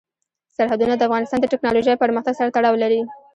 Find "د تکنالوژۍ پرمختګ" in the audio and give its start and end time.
1.41-2.33